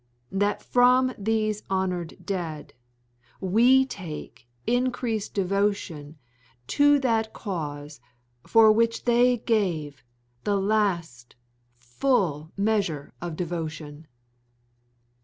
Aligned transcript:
.that 0.31 0.63
from 0.63 1.13
these 1.15 1.61
honored 1.69 2.17
dead 2.25 2.73
we 3.39 3.85
take 3.85 4.47
increased 4.65 5.35
devotion 5.35 6.17
to 6.65 6.97
that 6.97 7.33
cause 7.33 7.99
for 8.47 8.71
which 8.71 9.05
they 9.05 9.37
gave 9.37 10.03
the 10.43 10.57
last 10.59 11.35
full 11.77 12.51
measure 12.57 13.13
of 13.21 13.35
devotion. 13.35 14.07